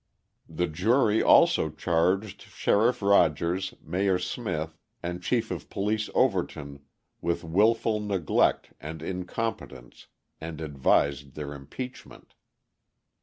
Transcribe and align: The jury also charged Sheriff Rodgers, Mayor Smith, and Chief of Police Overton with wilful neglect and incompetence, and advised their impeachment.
The 0.49 0.65
jury 0.65 1.21
also 1.21 1.69
charged 1.69 2.41
Sheriff 2.41 3.03
Rodgers, 3.03 3.75
Mayor 3.83 4.17
Smith, 4.17 4.79
and 5.03 5.21
Chief 5.21 5.51
of 5.51 5.69
Police 5.69 6.09
Overton 6.15 6.83
with 7.21 7.43
wilful 7.43 7.99
neglect 7.99 8.73
and 8.79 9.03
incompetence, 9.03 10.07
and 10.39 10.59
advised 10.59 11.35
their 11.35 11.53
impeachment. 11.53 12.33